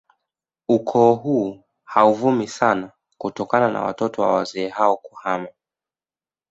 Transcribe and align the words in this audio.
Ukoo 0.69 1.13
huu 1.15 1.63
hauvumi 1.83 2.47
sana 2.47 2.91
kutokana 3.17 3.71
na 3.71 3.81
watoto 3.83 4.21
wa 4.21 4.33
wazee 4.33 4.67
hao 4.69 4.97
kuhama 4.97 5.47